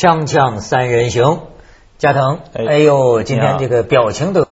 [0.00, 1.40] 锵锵三人行，
[1.98, 2.64] 加藤，哎。
[2.66, 4.46] 哎呦，今天这个表情都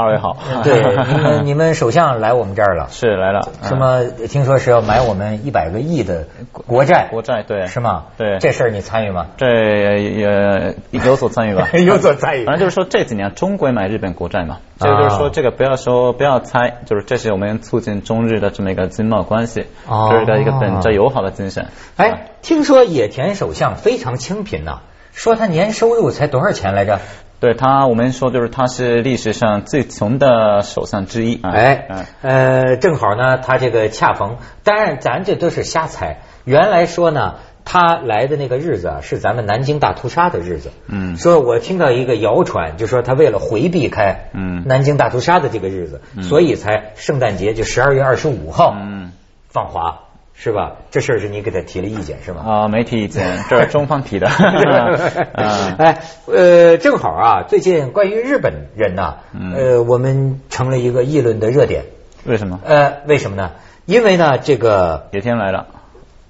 [0.00, 0.80] 二位好， 对，
[1.14, 4.04] 你们你们首相来我们这儿了， 是来了，什么？
[4.28, 8.04] 听说是要买我们一百个亿的国债，国债对是吗？
[8.16, 9.26] 对这事儿你参与吗？
[9.36, 11.68] 这也有所参与吧？
[11.78, 21.66] 有所参与反正就是说这几年中国也买日本国债嘛，啊这个就是说这个不要说不要猜，就是这是我们促进中日的这么一个经贸关系，哦这是一个一个本着友好的精神。
[21.96, 24.80] 哎，听说野田首相非常清贫呐、
[25.12, 27.00] 说他年收入才多少钱来着？
[27.40, 31.40] 对他，我们说就是他是历史上最穷的首相之一。
[31.40, 36.18] 啊哎嗯，呃，正好呢，他这个恰逢，当然咱这都是瞎猜。
[36.44, 40.70] 原来说呢，他来的那个日子啊，是咱们南京大屠杀的日子。
[40.86, 49.12] 嗯说我听到一个谣传，就说他为了回避开嗯南京大屠杀的这个日子，所以才圣诞节就十二月二十五号嗯
[49.48, 50.00] 放华，
[50.42, 50.72] 是吧？
[50.90, 52.42] 这事儿是你给他提了意见是吗？
[52.46, 54.26] 啊，没提意见， 这是中方提的。
[54.32, 61.84] 啊哎，呃，正好啊，最近关于日本人呐、嗯呃，我们成了一个议论的热点。
[62.24, 62.58] 为什么？
[62.64, 63.50] 呃，为什么呢？
[63.84, 65.66] 因为呢，这个野天来了。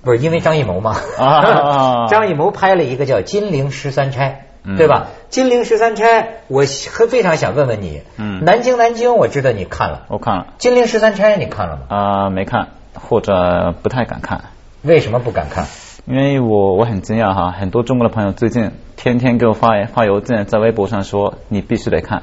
[0.02, 0.96] 不是因为张艺谋吗？
[1.18, 4.28] 啊 张艺谋拍了一个叫《金陵十三钗》，
[4.64, 5.08] 嗯对吧？
[5.28, 6.64] 《金陵十三钗》，我
[6.96, 11.82] 很非常想问问你，嗯南京南京，我知道你看了，我看了《金陵十三钗》你看了吗？
[11.96, 12.68] 啊，没看
[13.02, 14.44] 或者不太敢看。
[14.82, 15.66] 为什么不敢看？
[16.06, 22.22] 因为我我很惊讶哈，很多中国的朋友最近天天给我发发邮件，在微博上说你必须得看，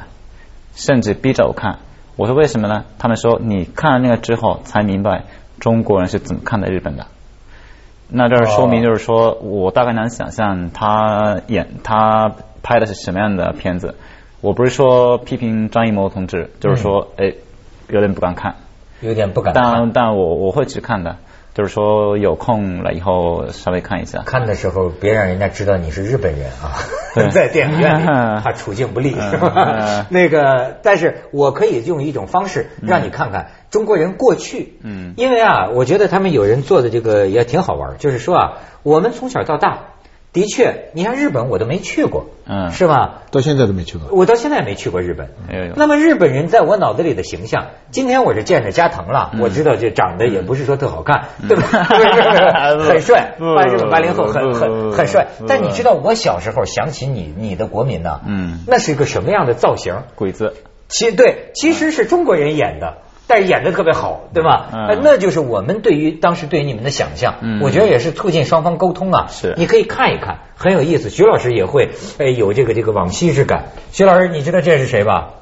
[0.73, 1.79] 甚至逼着我看。
[2.15, 2.85] 我说为什么呢？
[2.97, 5.25] 他们说你看了那个之后才明白
[5.59, 7.05] 中国人是怎么看待日本的。
[8.09, 13.95] 那这说明就是说我大概能想象他演他拍的是什么样的片子。
[14.41, 17.33] 我不是说批评张艺谋同志，就是说哎
[17.89, 18.55] 有点不敢看。
[19.01, 19.63] 有点不敢看。
[19.63, 21.17] 但但我我会去看的，
[21.53, 24.23] 就是说有空了以后稍微看一下。
[24.25, 26.77] 看的时候，别让人家知道你是日本人啊，
[27.15, 30.05] 对 在电影院里嗯 怕处境不利，嗯是吧嗯？
[30.09, 38.53] 那个，但是我可以用一种方式让你看看中国人过去，嗯因为啊，我觉得他们有人做的这个也挺好玩，就是说啊，
[38.83, 39.79] 我们从小到大，
[40.37, 43.23] 的确，你像日本我都没去过，嗯是吧？
[43.31, 44.07] 到现在都没去过。
[44.11, 45.29] 我到现在没去过日本。
[45.51, 51.63] 有有那么日本人在我脑子里的形象，今天我是见着加藤了，嗯我知道这长得也不是说特好看，对吧？
[52.87, 55.27] 很帅，不八日本八零后很很很帅。
[55.47, 59.95] 但你知道我小时候想起你你的国民呢，嗯那是一个什么样的造型？
[60.13, 60.53] 鬼子，
[60.87, 62.97] 其对，其实是中国人演的。
[63.27, 64.69] 但是演的特别好，对吧？
[65.03, 69.27] 那就是我们对于当时对于你们的想象，嗯我觉得也是促进双方沟通啊。
[69.29, 71.09] 是你可以看一看，很有意思。
[71.09, 73.65] 徐老师也会，哎，有这个这个往昔之感。
[73.91, 75.33] 徐老师，你知道这是谁吧？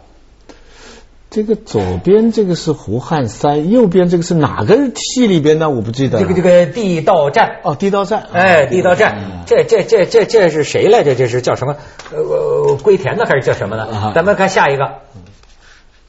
[1.30, 5.70] 这个左边这个是胡汉三，右边这个是哪个戏里边呢？
[5.70, 6.20] 我不记得。
[6.20, 8.24] 这个这个地道战，哦，地道战。
[8.32, 11.14] 哎，地道战，嗯这这这这这是谁来着？
[11.14, 11.76] 这是叫什么？
[12.14, 14.12] 呃，龟田的还是叫什么呢啊？
[14.16, 15.00] 咱们看下一个，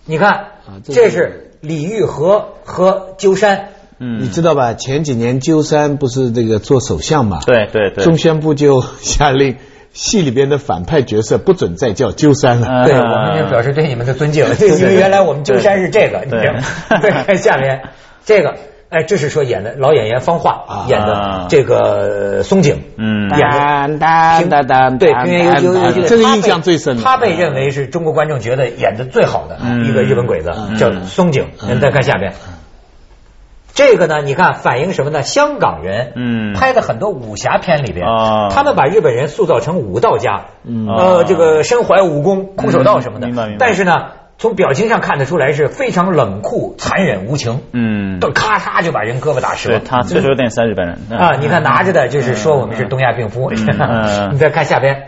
[0.04, 0.46] 你看，
[0.84, 3.68] 这这是李玉和和鸠山，
[3.98, 4.74] 嗯你知道吧？
[4.74, 7.40] 前几年鸠山不是这个做首相嘛？。
[7.44, 9.56] 对对对，中宣部就下令，
[9.92, 12.66] 戏里边的反派角色不准再叫鸠山了。
[12.68, 16.62] 嗯对我们就表示对你们的尊敬，因为原来我们鸠山是这个，你对知道吗？
[17.02, 17.82] 再看 下面
[18.24, 18.54] 这个，
[18.88, 23.98] 哎，这是说演的老演员方化啊演的这个呃松井，嗯演的。
[23.98, 26.96] 当平当当对，平原悠悠悠悠，他被这个印象最深。
[26.98, 31.46] 他被认为是中国观众觉得演的最好的嗯一个日本鬼子，嗯叫松井。
[31.66, 32.32] 您再看下边，
[33.74, 35.22] 这个呢，你看反映什么呢？
[35.22, 43.66] 香港人嗯拍的很多武侠片里边啊，他们把日本人塑造成武道家，嗯呃，这个身怀武功、空手道什么的嗯明白明白。
[43.66, 43.92] 但是呢，
[44.38, 49.70] 从表情上看得出来是非常冷酷、残忍、无情，嗯，都咔嚓就把人胳膊打折。
[49.70, 49.78] 对。
[49.78, 53.50] 他确实有点像日本人啊，你看拿着的就是说我们是东亚病夫。
[53.50, 54.30] 嗯。
[54.34, 55.04] 你再看下边，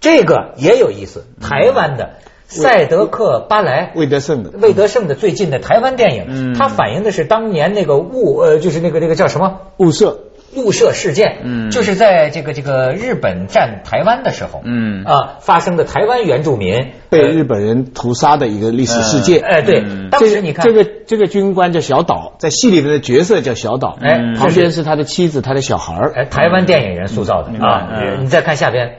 [0.00, 2.10] 这个也有意思，台湾的
[2.46, 3.90] 赛德克巴莱。
[3.96, 4.50] 魏德胜的。
[4.60, 6.54] 魏德胜的最近的台湾电影，嗯。
[6.54, 9.62] 它反映的是当年那个雾呃，就是那个那个叫什么？
[9.78, 10.20] 雾社。
[10.56, 19.42] 雾社事件，嗯就是在这个这个日本占台湾的时候，嗯啊发生的台湾原住民被日本人屠杀的一个历史事件。
[19.42, 26.12] 哎对，嗯当时你看这个这个军官叫小岛，在戏里面的角色叫小岛，哎嗯旁边是他的妻子，他的小孩儿。
[26.14, 27.88] 哎，台湾电影人塑造的啊。
[27.92, 28.96] 嗯你再看下边，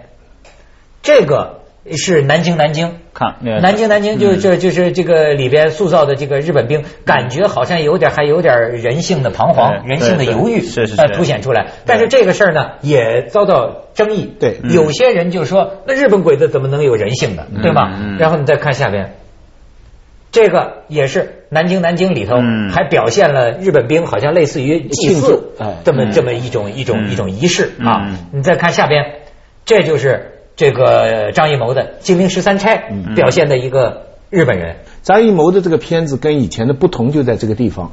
[1.02, 1.62] 这个
[1.96, 2.96] 是南京南京。
[3.14, 11.68] 看南京南京就嗯就就是这个里边塑造的这个日本兵，感觉好像有点还有点人性的彷徨，人性的犹豫，是是是呃凸显出来。
[11.86, 14.32] 但是这个事儿呢，也遭到争议。
[14.40, 17.92] 对嗯有些人就说，那日本鬼子怎么能有人性的，对吧？
[18.00, 19.16] 嗯然后你再看下边，
[20.32, 28.18] 这个也是南京南京里头嗯还表现了日本兵好像类似于祭祀哎这么嗯这么一种一种嗯一种仪式啊嗯。
[28.32, 29.06] 你再看下边。
[29.66, 34.78] 这就是这个张艺谋的《金陵十三钗》表现的一个日本人。
[35.04, 37.92] 张艺谋的这个片子跟以前的不同就在这个地方，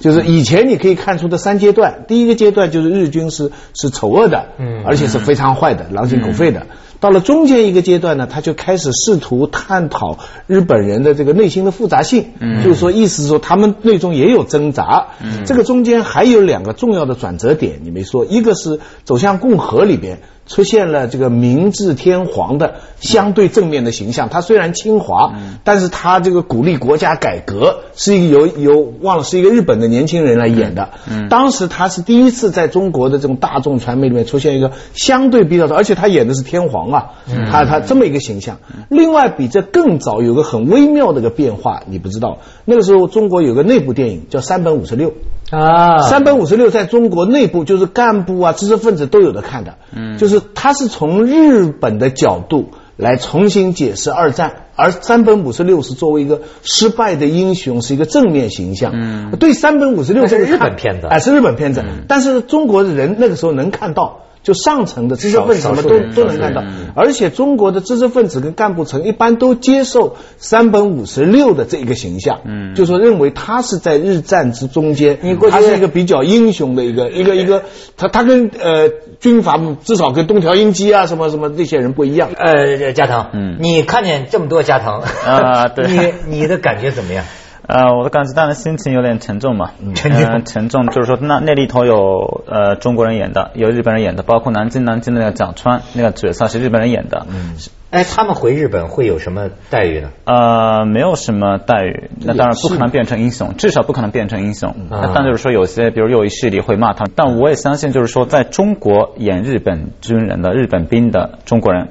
[0.00, 6.66] 就是以前你可以看出的三阶段，第一个阶段就是日军是是丑恶的，嗯而且是非常坏的，狼心狗肺的。
[6.98, 10.18] 到了中间一个阶段呢，他就开始试图探讨
[10.48, 12.30] 日本人的这个内心的复杂性，
[12.64, 15.08] 就是说，意思是说他们内中也有挣扎。
[15.44, 20.20] 这个中间还有两个重要的转折点，你没说，一个是走向共和里边。
[20.48, 30.88] 出现了这个明治天皇的相对正面的形象，他虽然侵华，但是他这个鼓励国家改革，是一个由由忘了是一个日本的年轻人来演的。
[31.28, 37.10] 当时他是第一次在中国的这种大众传媒里面出现一个相对比较，而且他演的是天皇啊，
[37.52, 38.58] 他他这么一个形象。
[38.88, 45.12] 另外比这更早有个很微妙的一个变化，你不知道，那个时候中国有个内部电影叫三本五十六。
[45.50, 45.98] 啊。
[46.02, 58.92] 三本五十六在中国内部就是干部啊、知识分子都有的看的，嗯，就是他是从日本的角度来重新解释二战，而三本五十六是作为一个失败的英雄，是一个正面形象。
[58.94, 61.06] 嗯，对三本五十六这个日本片子。
[61.08, 64.20] 哎，是日本片子，但是中国人那个时候能看到。
[64.48, 66.64] 就上层的知识分子什么都都能看到，
[66.94, 77.64] 而且中国的知识分子跟干部层一般都接受三本五十六的这一个形象，嗯，就说认为他是在日战之中间，你过去他是一个比较英雄的一个一个一个，
[77.98, 78.88] 他他跟呃
[79.20, 82.30] 军阀至少跟东条英机啊什么什么那些人不一样。
[82.34, 83.58] 呃，加藤，嗯。
[83.60, 85.86] 你看见这么多加藤啊对。
[86.26, 87.22] 你你的感觉怎么样？
[87.68, 97.54] 呃，我的感觉当然心情有点沉重嘛， 沉重呃沉重就是说那那里头有呃中国人演的，有日本人演的，包括南京南京的那个蒋川那个角色是日本人演的，嗯。
[97.90, 100.10] 哎，他们回日本会有什么待遇呢？
[100.24, 104.74] 呃，没有什么待遇，那当然不可能变成英雄，至少不可能变成英雄。
[104.90, 105.10] 嗯。
[105.14, 111.88] 但就是说，有些比如右翼势力会骂他，但我也相信，就是说，在中国演日本军人的日本兵的中国人。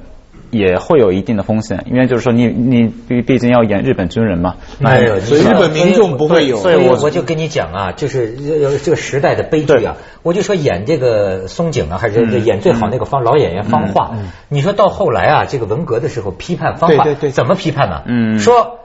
[0.50, 9.98] 也会有一定的风险，因为就是说你你毕毕竟要演日本军人嘛，哎呦，所以日本民众不会有所以我我就跟你讲啊，就是呃这个时代的悲剧啊。
[10.24, 14.18] 我就说演这个松井啊，还是演最好那个方老演员方化，
[14.50, 18.04] 你说到后来啊，这个文革的时候批判方化，对对对怎么批判呢？
[18.06, 18.80] 嗯说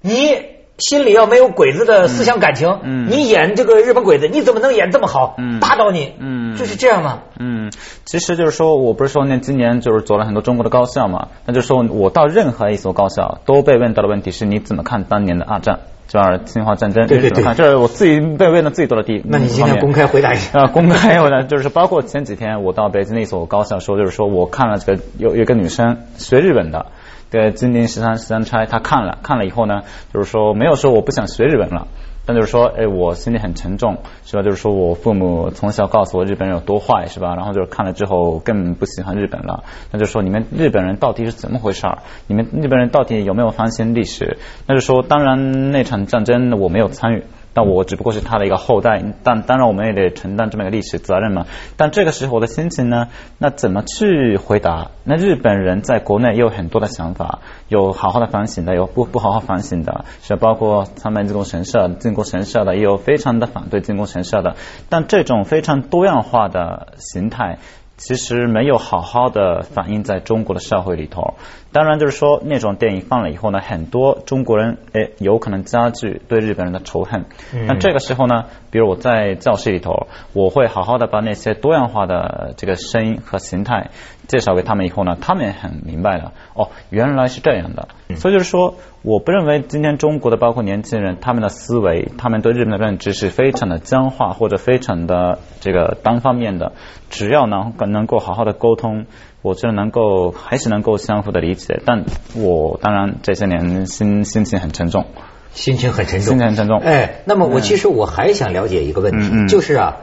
[0.00, 0.57] 你。
[0.78, 5.34] 心里要没有鬼子的思想感情，嗯你演这个日本鬼子，你怎么能演这么好？
[5.38, 7.20] 嗯打倒你，嗯就是这样吗？
[7.38, 7.72] 嗯，
[8.04, 17.56] 其实就是说我不是说那今年就是走了很多中国的高校嘛，那就是说我到任何一所高校都被问到的问题是你怎么看当年的二战，就是侵华战争，对对你怎么看？
[17.56, 19.20] 这是我自己被问的最多的地。
[19.24, 20.58] 那你今天公开回答一下。
[20.62, 26.86] 啊，公开我呢，就是包括前几天我到北京的一所高校说，就是说我看了这个有有一个女生学日本的，
[27.30, 29.82] 对《金陵十三十三钗》，他看了看了以后呢，
[30.12, 31.86] 就是说没有说我不想学日本了。
[32.24, 33.96] 但就是说，哎，我心里很沉重，
[34.26, 34.42] 是吧？
[34.42, 37.34] 就是说我父母从小告诉我日本人有多坏，是吧？
[37.34, 39.64] 然后就是看了之后更不喜欢日本了。
[39.92, 42.00] 那就说你们日本人到底是怎么回事儿？
[42.26, 44.36] 你们日本人到底有没有反省历史？
[44.66, 47.24] 那就说，当然那场战争我没有参与。
[47.58, 51.46] 但我只不过是他的一个后代，但当然我们也得承担这么一个历史责任嘛。
[51.76, 54.92] 但这个时候我的心情呢，那怎么去回答？
[55.02, 64.54] 那日本人在国内也有很多的想法，有好好的反省的，有不不好好反省的，是包括他们进攻神社、进攻神社的，也有非常的反对进攻神社的。
[64.88, 67.58] 但这种非常多样化的形态。
[67.98, 71.34] 其实没有好好的反映在中国的社会里头。
[71.70, 77.26] 当然，就是说那种电影放了以后呢，很多中国人诶有可能加剧对日本人的仇恨。
[77.66, 83.90] 那这个时候呢，比如我在教室里头，我会好好的把那些多样化的这个声音和形态
[84.28, 86.32] 介绍给他们以后呢，他们也很明白了。
[86.54, 87.88] 哦，原来是这样的。
[88.14, 96.72] 所以就是说，我不认为今天中国的包括年轻人，他们的思维，他们对日本的认知是非常的僵化或者非常的这个单方面的。
[97.10, 99.06] 只要能能够好好的沟通，
[99.40, 101.80] 我觉得能够还是能够相互的理解。
[101.86, 102.04] 但
[102.36, 105.06] 我当然这些年心心情很沉重，
[105.52, 106.78] 心情很沉重，心情很沉重。
[106.80, 109.96] 哎，那么我其实我还想了解一个问题，就是啊，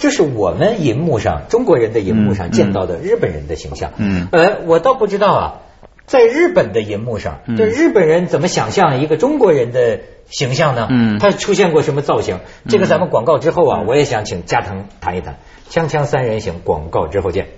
[0.00, 3.92] 这是我们银幕上中国人的银幕上见到的日本人的形象。
[3.98, 5.60] 嗯呃，我倒不知道啊，
[6.06, 10.88] 在日本的银幕上，嗯这日本人怎么想象一个中国人的形象呢？
[10.90, 12.38] 嗯他出现过什么造型？
[12.66, 15.36] 这个咱们广告之后啊，我也想请加藤谈一谈。
[15.68, 17.48] 锵锵三人行，广告之后见。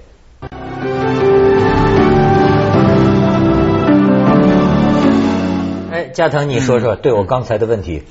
[6.13, 8.05] 加藤，你说说对我刚才的问题。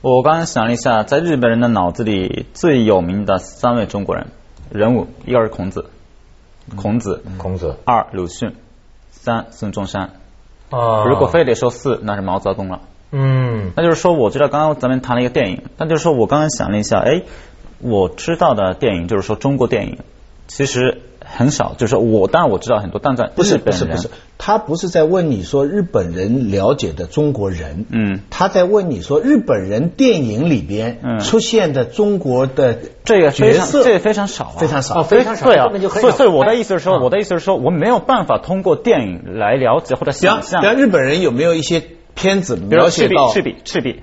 [0.00, 4.28] 我刚刚想了一下，在日本人的脑子里最有名的三位中国人
[4.70, 5.86] 人物，一个是孔子，
[6.76, 8.54] 孔子；孔子二鲁迅，
[9.10, 10.10] 三孙中山。
[10.70, 12.80] 哦如果非得说四，那是毛泽东了。
[13.10, 17.22] 嗯那就是说，我知道刚刚咱们谈了一个电影，那就是说我刚刚想了一下，哎，
[17.80, 19.98] 我知道的电影就是说中国电影，
[20.46, 21.00] 其实
[21.30, 24.08] 很少，就是我当然我知道很多，但在不是不是不是，
[24.38, 28.20] 他不是在问你说日本人了解的中国人，嗯。
[28.30, 31.18] 他在问你说日本人电影里边嗯。
[31.20, 35.00] 出现的中国的这个角色这个非常少啊，非常少。
[35.00, 40.62] 哦非常少对啊所以所以我的意思是说，哎我的意思是说，我们没有办法通过电影来了解或者想象。
[40.62, 41.82] 比，方日本人有没有一些
[42.14, 44.02] 片子比如说赤壁描写到赤壁赤壁，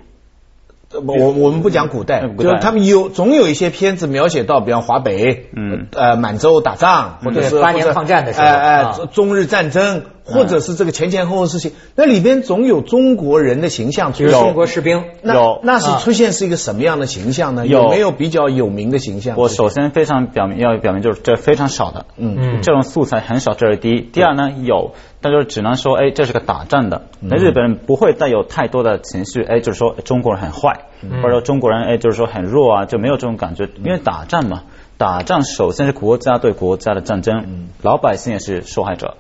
[0.94, 5.88] 我我们不讲古代，就是他们有总有一些片子描写到，比方华北，嗯。
[5.92, 14.28] 呃满洲打仗，或者是八年抗战的时候哎哎中日战争，或者是这个前前后后事情，那里边总有中国人的形象出现。
[14.28, 17.68] 比如中国士兵，那有那是啊出现是一个什么样的形象呢？
[17.68, 19.38] 有有没有比较有名的形象？
[19.38, 24.02] 我首先非常表明要表明就是这非常少的，嗯嗯这种素材很少，这是第一。
[24.02, 34.64] 第二呢，有，但就是只能说，哎，这是个打仗的，嗯那日本人不会带有太多的情绪，哎，就是说中国人很坏，嗯或者说中国人哎就是说很弱啊，就没有这种感觉，因为打仗嘛。
[34.98, 39.16] 打仗首先是国家对国家的战争，嗯老百姓也是受害者。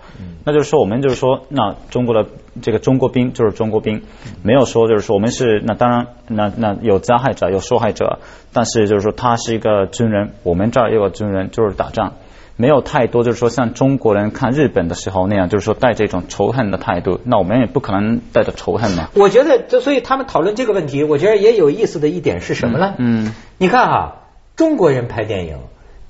[0.45, 2.29] 那就是说，我们就是说，那中国的
[2.61, 4.03] 这个中国兵就是中国兵，
[4.43, 8.19] 没有说就是说我们是那当然那那有加害者有受害者，
[8.53, 12.13] 但是就是说他是一个军人，我们这儿也有个军人，就是打仗。
[12.57, 19.09] 没有太多，就是说像中国人看日本的时候那样，就是说带这种仇恨的态度，那我们也不可能带着仇恨嘛。
[19.13, 22.93] 我觉得，这所以他们讨论这个问题，我觉得也有意思的一点是什么呢？
[22.97, 24.15] 嗯你看哈，
[24.55, 25.57] 中国人拍电影，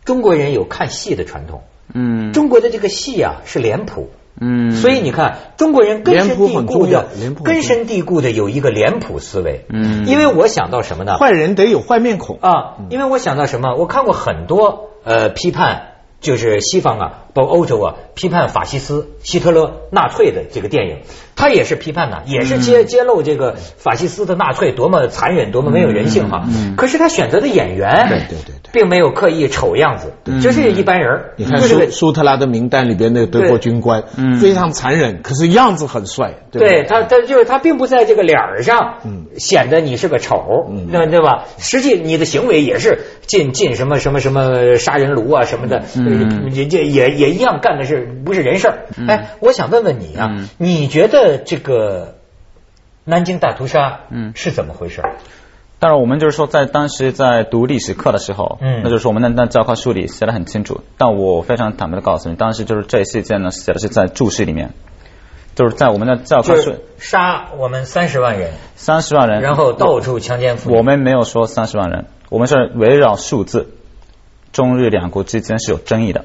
[0.03, 4.09] 中国人有看戏的传统，嗯中国的这个戏啊是脸谱。
[4.37, 7.07] 嗯，所以你看，中国人根深蒂固的
[7.41, 9.65] 根深蒂固的有一个脸谱思维。
[9.69, 11.17] 嗯因为我想到什么呢？
[11.17, 12.37] 坏人得有坏面孔。
[12.41, 13.75] 啊，因为我想到什么？
[13.77, 15.94] 我看过很多呃批判，
[16.25, 20.97] 就是西方啊，包括欧洲啊，批判法西斯、希特勒、纳粹的这个电影，
[21.35, 26.49] 他也是批判呐，也是揭揭露这个法西斯的纳粹多么残忍，多么没有人性哈。
[26.75, 28.71] 可是他选择的演员，对对对对。
[28.73, 34.35] 并没有刻意丑样子，就是一般人，你看就是个苏苏特拉的名单里边那个德国军官，嗯。
[34.37, 39.27] 非常残忍，可是样子很帅，对他，他就是他，并不在这个脸儿上嗯。
[39.37, 40.87] 显得你是个丑，嗯。
[40.91, 41.45] 对对吧？
[41.57, 45.83] 实际你的行为也是进进什么什么什么杀人炉啊什么的，
[46.17, 48.85] 嗯也也也也一样干的是不是人事儿？
[49.07, 52.15] 哎，我想问问你啊嗯，你觉得这个
[53.03, 55.01] 南京大屠杀嗯是怎么回事？
[55.77, 60.81] 当然，我们就是说，在当时在读历史课的时候，嗯那就是说我们的那教科书里写的很清楚。
[60.97, 64.71] 但我非常坦白的告诉你，当时就是这事件呢写的是在注释里面，
[65.53, 70.77] 就是在我们的教科书杀我们三十万人，三十万人，然后到处强奸妇女。
[70.77, 73.74] 我们没有说三十万人，我们是围绕数字，
[74.55, 76.23] 中日两国之间是有争议的，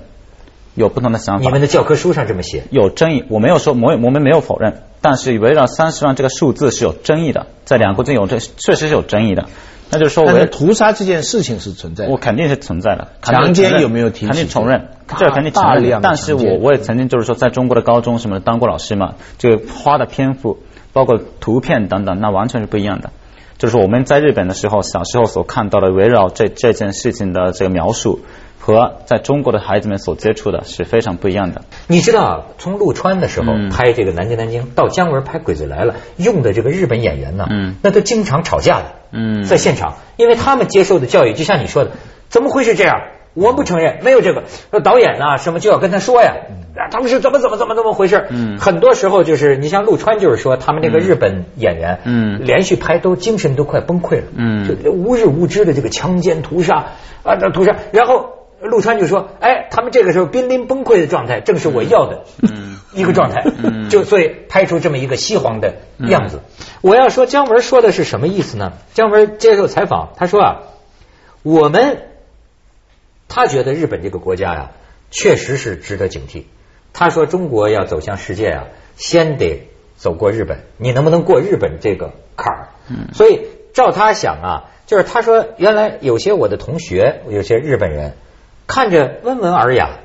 [0.76, 1.42] 有不同的想法。
[1.42, 9.46] 你们的教科书上这么写，有争议，我没有说，我我们没有否认，但是围绕三十万这个数字是有争议的，在两国之间有这确实是有争议的。
[9.90, 12.18] 那就是说围，但是屠杀这件事情是存在的我。
[12.18, 13.08] 肯定是存在的。
[13.20, 20.58] 强奸有没有提起肯定承认，这肯定承认但是我我也曾经就是说，在中国的高中什么的当过老师嘛，这个花的篇幅，
[20.92, 23.10] 包括图片等等，那完全是不一样的。
[23.60, 28.20] 就是我们在日本的时候，小时候所看到的围绕这这件事情的这个描述，
[28.58, 31.60] 和在中国的孩子们所接触的是非常不一样的。
[31.86, 41.90] 你知道啊，从陆川的时候嗯拍这个《南京南京》，到姜文拍《鬼子来了》，用的这个日本演员呢，嗯那都经常吵架的，嗯在现场，因为他们接受的教育，就像你说的，
[42.30, 42.96] 怎么会是这样？
[43.34, 44.44] 我不承认，没有这个。
[44.70, 46.34] 那导演啊，什么就要跟他说呀，
[46.76, 48.26] 啊，他们是怎么怎么怎么怎么回事？
[48.30, 56.86] 嗯很多时候就是你像陆川，就是说他们这个日本演员，嗯连续拍都精神都快崩溃了，嗯就无日无之的这个强奸屠杀
[57.22, 66.40] 啊，这屠杀，然后陆川就说，哎，他们这个时候濒临崩溃的状态，正是我要的，嗯 一个状态，嗯就所以拍出这么一个西皇的样子。
[66.82, 68.72] 我要说姜文说的是什么意思呢？
[68.92, 70.56] 姜文接受采访，他说啊，
[71.42, 72.02] 我们
[73.30, 74.72] 他觉得日本这个国家呀、
[75.10, 76.44] 确实是值得警惕。
[76.92, 82.68] 他说中国要走向世界啊，先得走过日本，你能不能过日本这个坎儿？
[82.90, 88.14] 嗯所以照他想啊，就是他说原来有些我的同学，有些日本人
[88.66, 90.00] 看着温文尔雅，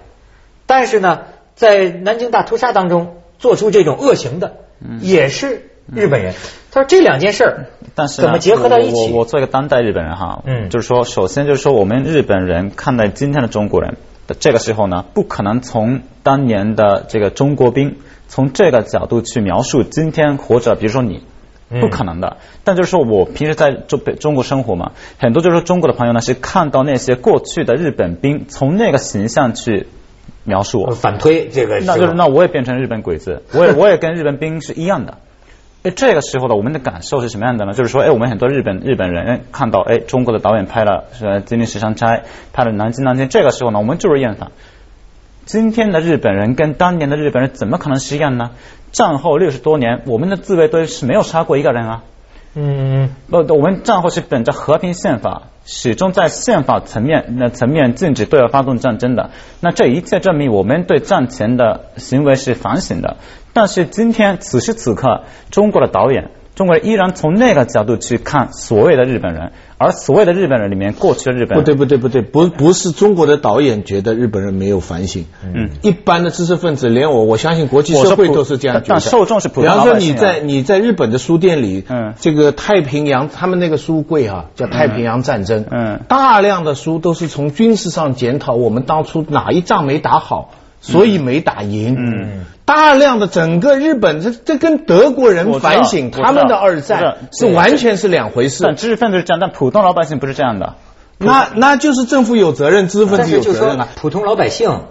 [0.68, 1.24] 但是呢，
[1.56, 4.58] 在南京大屠杀当中做出这种恶行的，
[5.02, 6.34] 也是日本人。
[6.72, 8.96] 他说这两件事儿但是怎么结合到一起？
[8.96, 21.24] 我我我做一个当代日本人哈，嗯就是说，首先就是说，我们日本人看待今天的中国人的这个时候呢，不可能从当年的这个中国兵从这个角度去描述今天活着比如说你。
[21.68, 29.88] 嗯不可能的，但就是说我平时在中北中国生活嘛，很多就是说中国的朋友呢是看到那些过去的日本兵从那个形象去
[30.44, 35.18] 描述我，反推这个，那就是那我也变成日本鬼子，我也我也跟日本兵是一样的。
[35.86, 37.74] 哎，这个时候呢，我们的感受是什么样的呢？
[37.74, 42.08] 就是说，哎，我们很多日本日本人哎看到，哎，中国的导演拍了是《金陵十三钗》，
[42.54, 44.50] 拍了《南京南京》，这个时候呢，我们就是厌烦。
[45.46, 48.50] 今天的日本人跟当年的日本人怎么可能是一样呢？
[48.92, 52.04] 战后六十多年，我们的自卫队是没有杀过一个人啊。
[52.56, 59.32] 嗯，不，我们战后是本着和平宪法，始终在宪法层面那层面禁止对外发动战争的。
[59.60, 63.18] 那这一切证明我们对战前的行为是反省的。
[63.52, 66.30] 但是今天此时此刻，中国的导演。
[66.56, 71.60] 中国人依然从那个角度去看所谓的日本人，而所谓的日本人里面，过去的日本人。
[71.60, 78.88] 不对不对不对，不不是中国的导演觉得日本人没有反省，嗯，一般的知识分子，连我我相信国际社会都是这样觉得。
[78.88, 90.52] 但受众是普通比方说你在你在日本的书店里，嗯，这个太平洋他们那个书柜啊，叫太平洋战争，嗯，大量的书都是从军事上检讨我们当初哪一仗没打好。
[90.86, 91.96] 所以没打赢。
[91.98, 98.64] 嗯，大量的整个日本，这这跟德国人反省他们的二战是完全是两回事。
[98.64, 100.76] 但知识分子是这样，但普通老百姓不是这样的。
[101.18, 103.88] 那那就是政府有责任，知识分子有责任啊。
[103.96, 104.82] 普通老百姓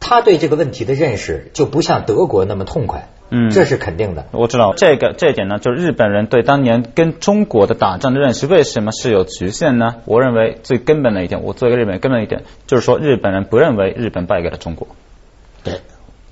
[0.00, 3.08] 他对这个问题的认识就不像德国那么痛快。
[3.30, 4.26] 嗯，这是肯定的。
[4.32, 9.96] 我知道这个这一点呢，就是日本人对当年跟中国的打仗的认识为什么是有局限呢？
[10.04, 14.88] 我认为最根本的一点，我作为一个日本人，根本一点就是说，日本人不认为日本败给了中国。
[15.64, 15.80] 对，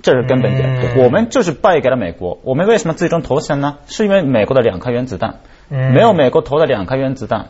[0.02, 0.96] 这是根本点。
[1.02, 2.38] 我们就是败给了美国。
[2.44, 3.78] 我们为什么最终投降呢？
[3.86, 7.46] 是因为美国的两颗原子弹，没有美国投的两颗原子弹。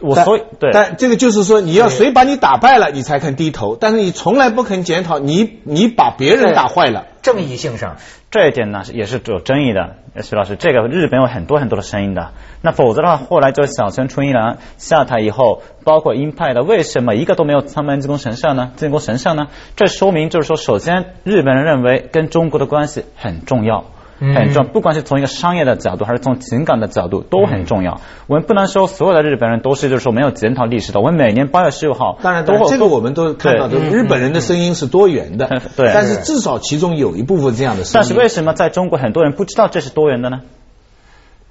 [0.00, 3.76] 我所以对，但这个就是说，你要谁把你打败了，你才肯低头。
[3.76, 7.96] 但是你从来不肯检讨，你你把别人打坏了，正义性上
[8.30, 9.96] 这一点呢也是有争议的。
[10.22, 12.32] 徐老师，这个日本有很多很多的声音的。
[12.60, 18.72] 那否则的话，后来就小泉纯一郎下台以后，包括鹰派的，为什么一个都没有参拜进攻神社呢？
[18.76, 19.48] 进攻神社呢？
[19.74, 23.86] 这说明就是说，首先日本人认为跟中国的关系很重要。
[24.32, 28.00] 很重要，不管是从一个商业的角度，还是从情感的角度，都很重要。
[28.26, 31.00] 我们不能说所有的日本人都是就是说没有检讨历史的。
[31.00, 35.48] 我们每年八月十六号，当然，都这个我们都看到的，日本人的声音是多元的。
[35.76, 37.92] 对，但是至少其中有一部分这样的声音。
[37.94, 40.40] 但是为什么在中国很多人不知道这是多元的呢？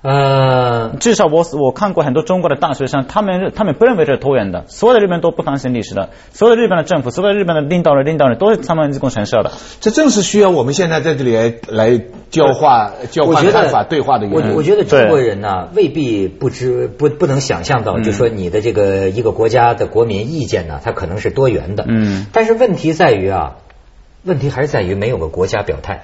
[0.04, 4.66] 呃，至少我我看过很多中国的大学生，他们他们不认为这是多元的。
[4.68, 9.54] 所有的日本都不反省历史的，所有的日本的政府，所有的日本的领导人领导人都是参拜进宫神社的。
[9.80, 14.50] 这正是需要我们现在在这里来来交化交换看法对话的原因。
[14.50, 21.86] 我我觉得中国人呢未必不知不不能想象到，就说你的这个一个国家的国民意见呢，它可能是多元的。
[21.88, 22.28] 嗯。
[22.34, 23.56] 但是问题在于啊，
[24.26, 26.04] 问题还是在于没有个国家表态。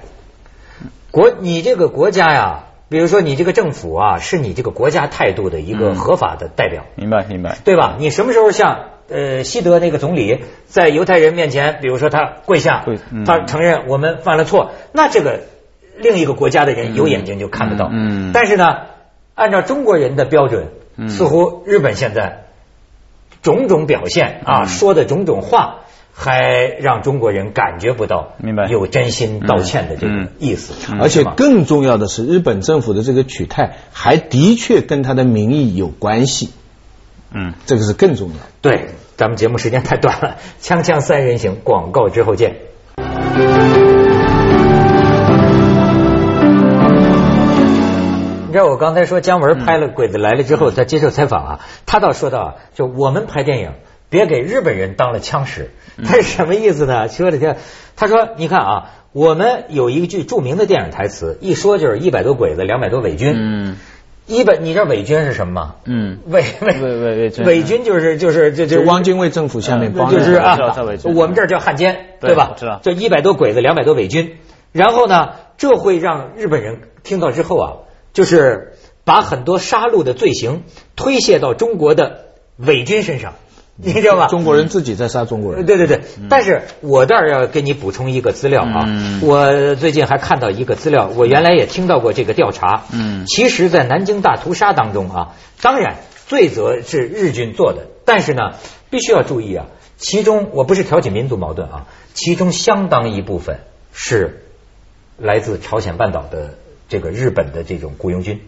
[1.10, 2.64] 国你这个国家呀。
[2.90, 7.94] 比如说，你这个政府啊，是你这个国家态度的一个合法的代表，明白明白，对吧？
[8.00, 12.84] 你什么时候像呃西德那个总理在犹太人面前，比如说他跪下，
[13.24, 15.42] 他承认我们犯了错，那这个
[15.98, 17.88] 另一个国家的人有眼睛就看得到。
[17.92, 18.78] 嗯，但是呢，
[19.36, 20.70] 按照中国人的标准，
[21.08, 22.46] 似乎日本现在
[23.40, 25.76] 种种表现啊，说的种种话。
[26.22, 36.50] 还让中国人感觉不到，明白有真心道歉的这个意思，而且更重要的是，日本政府的这个取态还的确跟他的民意有关系。
[37.32, 38.34] 嗯，这个是更重要。
[38.60, 42.56] 对，咱们节目时间太短了， 锵锵三人行，广告之后见。
[48.46, 53.72] 你知道我刚才说姜文拍了《鬼子来了》之后，他接受采访啊，他倒说到，就我们拍电影。
[54.10, 55.70] 别给日本人当了枪使，
[56.04, 57.08] 他是什么意思呢？
[57.08, 57.56] 说的天，
[57.96, 63.32] 他说：“你看啊，我们有一句著名的电影台词，一说就是一百多鬼子，两百多伪军。
[63.36, 63.76] 嗯，
[64.26, 65.74] 一百，你知道伪军是什么吗？
[65.84, 70.56] 嗯，伪伪伪伪军，伪军就是就是就就汪精卫政府下面帮就是啊，
[71.14, 72.52] 我们这儿叫汉奸，对吧？
[72.56, 74.38] 知道，就一百多鬼子，两百多伪军。
[74.72, 77.72] 然后呢，这会让日本人听到之后啊，
[78.12, 80.62] 就是把很多杀戮的罪行
[80.96, 83.34] 推卸到中国的伪军身上。”
[83.84, 84.26] 你知道吧？
[84.26, 85.64] 中国人自己在杀中国人。
[85.64, 88.86] 对对对，但是我这儿要给你补充一个资料啊。
[89.22, 92.84] 我最近还看到一个资料，我原来也听到过这个调查。
[92.92, 93.24] 嗯。
[93.26, 98.52] 其实，在南京大屠杀当中啊，当然罪责是日军做的，但是呢，
[98.90, 99.66] 必须要注意啊，
[99.96, 103.60] 其中我不是挑起民族矛盾啊，其中相当一部分
[103.92, 104.44] 是
[105.16, 106.54] 来自朝鲜半岛的
[106.88, 108.40] 这个日本的这种雇佣军，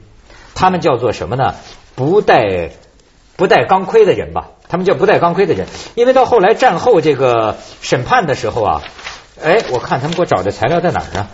[0.55, 1.55] 他们叫做什么呢？
[1.95, 2.71] 不带
[3.43, 4.51] 不带钢盔的人吧。
[4.69, 8.83] 他们叫不带钢盔的人，因为到后来战后这个审判的时候啊，
[9.43, 11.27] 哎，我看他们给我找的材料在哪儿呢？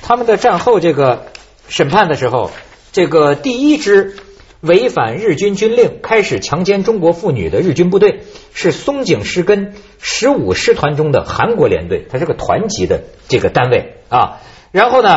[0.00, 1.26] 他们的战后这个
[1.66, 2.52] 审判的时候，
[2.92, 4.18] 这个第一支
[4.60, 8.20] 违反日军军令、开始强奸中国妇女的日军部队
[8.54, 14.38] 是松井石根十五师团中的韩国联队，它是个团级的这个单位啊。
[14.70, 15.10] 然后呢，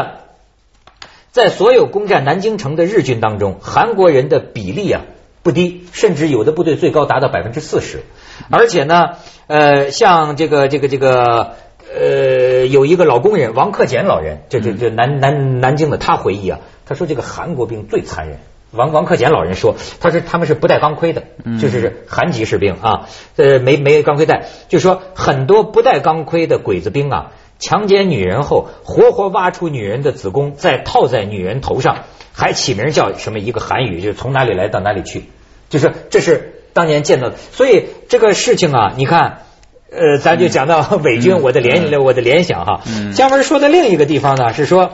[1.32, 5.04] 在所有攻占南京城的日军当中，韩国人的比例啊。
[5.44, 8.04] 不低，甚至有的部队最高达到百分之四十，
[8.50, 11.54] 而且呢，呃，像这个这个这个
[11.94, 18.38] 呃，有一个老工人王克俭老人，这这这南南南京的，他回忆啊，他说这个韩国兵最残忍。
[18.72, 21.24] 王王克俭老人说，他说他们是不带钢盔的，
[21.60, 32.06] 就是韩籍士兵啊，呃，没没钢盔带，就说很多不带钢盔的鬼子兵啊，强奸女人后，活活挖出女人的子宫，再套在女人头上，
[32.42, 35.26] 还起名叫什么一个韩语，就是从哪里来到哪里去，
[35.70, 37.36] 就是这是当年见到的。
[37.38, 39.44] 所以这个事情啊，你看，
[39.92, 42.82] 呃，咱就讲到 伪军，我的联我的联想哈。
[43.14, 44.94] 姜文说的另一个地方呢，是说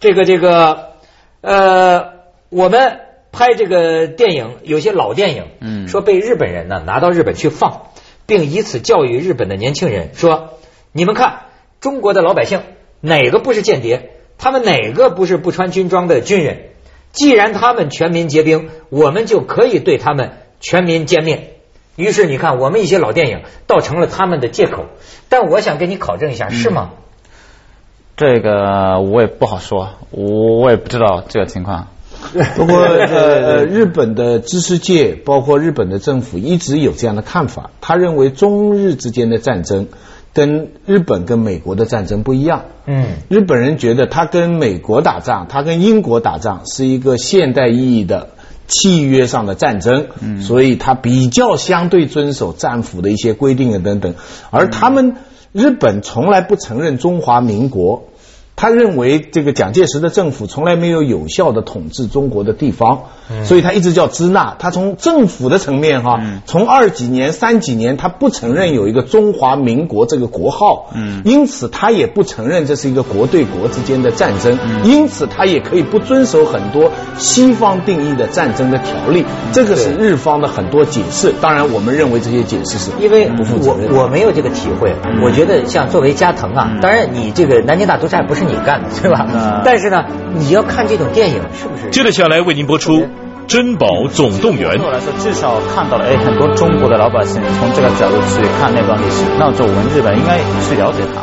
[0.00, 0.88] 这个这个
[1.40, 2.14] 呃，
[2.50, 3.02] 我们。
[3.30, 7.82] 拍这个电影，有些老电影，嗯，说被日本人呢拿到日本去放，
[8.26, 10.54] 并以此教育日本的年轻人，说
[10.92, 11.42] 你们看
[11.78, 12.62] 中国的老百姓
[13.02, 14.12] 哪个不是间谍？
[14.38, 16.67] 他们哪个不是不穿军装的军人？
[17.12, 21.54] 既然他们全民皆兵，我们就可以对他们全民歼灭。
[21.96, 24.86] 于是你看，我们一些老电影倒成了他们的借口。
[25.28, 26.90] 但我想跟你考证一下，是吗？
[28.16, 31.88] 这个我也不好说，我我也不知道这个情况。
[32.56, 37.70] 不过，呃，日本的知识界，包括日本的政府，一直有这样的看法。
[37.80, 39.86] 他认为中日之间的战争
[40.38, 42.66] 跟日本跟美国的战争不一样。
[42.86, 48.28] 嗯，日本人觉得他跟美国打仗，他跟英国打仗是一个现代意义的
[48.68, 54.14] 契约上的战争，嗯所以他比较相对遵守战俘的一些规定啊等等。
[54.50, 55.16] 而他们
[55.52, 58.04] 日本从来不承认中华民国。
[58.60, 63.02] 他认为这个蒋介石的政府从来没有有效的统治中国的地方，
[63.44, 64.56] 所以他一直叫支那。
[64.58, 70.90] 他从政府的层面哈，从二几年、三几年，他不承认有一个中华民国这个国号，
[71.24, 79.24] 因此他也不承认这是一个国对国之间的战争，因此他也可以不遵守很多西方定义的战争的条例。
[79.52, 81.32] 这个是日方的很多解释。
[81.40, 83.30] 当然，我们认为这些解释是因为
[83.62, 84.92] 我我没有这个体会。
[85.22, 88.47] 我觉得像作为加藤啊，当然你这个南京大屠杀不是。
[88.48, 89.26] 你干的对吧？
[89.64, 91.90] 但是呢，你要看这种电影是不是？
[91.90, 92.94] 接着下来为您播出
[93.46, 94.70] 《珍宝总动员》。
[94.78, 101.22] 对我来说，至少看到了哎，很多中国的老百姓从这个角度去看那段历史，那就我们日本应该去了解它。